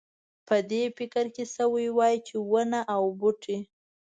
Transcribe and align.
په 0.47 0.55
دې 0.71 0.83
فکر 0.97 1.25
شوی 1.55 1.87
وای 1.97 2.15
چې 2.27 2.35
ونه 2.49 2.81
او 2.95 3.03
بوټی. 3.19 3.57